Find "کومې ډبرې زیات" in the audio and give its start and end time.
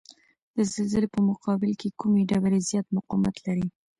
1.99-2.87